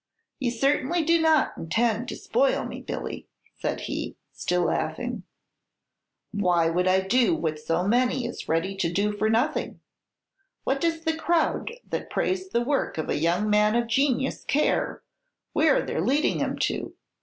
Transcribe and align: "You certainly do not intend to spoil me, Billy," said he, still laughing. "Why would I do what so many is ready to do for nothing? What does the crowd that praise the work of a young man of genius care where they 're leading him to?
"You 0.39 0.49
certainly 0.49 1.03
do 1.03 1.21
not 1.21 1.55
intend 1.57 2.07
to 2.09 2.15
spoil 2.15 2.65
me, 2.65 2.81
Billy," 2.81 3.27
said 3.59 3.81
he, 3.81 4.17
still 4.33 4.63
laughing. 4.63 5.25
"Why 6.31 6.71
would 6.71 6.87
I 6.87 7.01
do 7.01 7.35
what 7.35 7.59
so 7.59 7.87
many 7.87 8.25
is 8.25 8.49
ready 8.49 8.75
to 8.77 8.91
do 8.91 9.11
for 9.13 9.29
nothing? 9.29 9.79
What 10.63 10.81
does 10.81 11.01
the 11.01 11.15
crowd 11.15 11.71
that 11.87 12.09
praise 12.09 12.49
the 12.49 12.61
work 12.63 12.97
of 12.97 13.09
a 13.09 13.19
young 13.19 13.47
man 13.47 13.75
of 13.75 13.85
genius 13.85 14.43
care 14.43 15.03
where 15.53 15.85
they 15.85 15.93
're 15.93 16.01
leading 16.01 16.39
him 16.39 16.57
to? 16.57 16.95